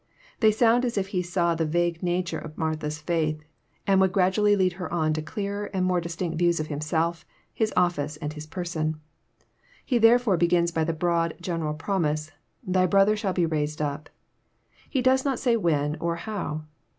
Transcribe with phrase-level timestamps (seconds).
[0.39, 3.43] They sound as if He saw the vague nature of Martha's fUth,
[3.85, 7.23] and would gradually lead her on to clearer and more dis tinct views of Himself,
[7.53, 8.99] His office, and Person.
[9.85, 14.09] He therefore begins by the broad, general promise, *' Thy brother shall be raised up."
[14.89, 16.63] He does not say when or how.